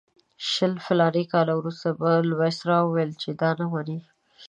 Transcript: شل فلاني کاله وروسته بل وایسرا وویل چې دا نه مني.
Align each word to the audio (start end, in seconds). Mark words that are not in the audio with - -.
شل 0.51 0.73
فلاني 0.85 1.23
کاله 1.31 1.53
وروسته 1.57 1.89
بل 2.01 2.25
وایسرا 2.39 2.77
وویل 2.81 3.11
چې 3.21 3.29
دا 3.41 3.49
نه 3.59 3.65
مني. 3.71 3.99